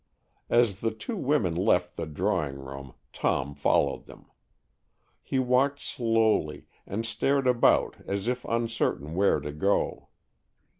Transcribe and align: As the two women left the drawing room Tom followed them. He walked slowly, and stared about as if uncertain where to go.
As 0.49 0.79
the 0.79 0.89
two 0.89 1.15
women 1.15 1.53
left 1.53 1.95
the 1.95 2.07
drawing 2.07 2.55
room 2.57 2.95
Tom 3.13 3.53
followed 3.53 4.07
them. 4.07 4.31
He 5.21 5.37
walked 5.37 5.79
slowly, 5.79 6.65
and 6.87 7.05
stared 7.05 7.45
about 7.45 7.97
as 8.07 8.27
if 8.27 8.43
uncertain 8.45 9.13
where 9.13 9.39
to 9.39 9.51
go. 9.53 10.07